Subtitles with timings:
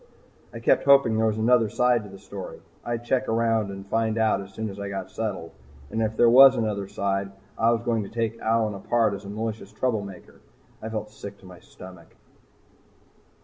[0.51, 2.59] I kept hoping there was another side to the story.
[2.83, 5.51] I'd check around and find out as soon as I got settled.
[5.91, 9.29] And if there was another side, I was going to take Allyn apart as a
[9.29, 10.41] malicious trouble maker.
[10.81, 12.15] I felt sick to my stomach.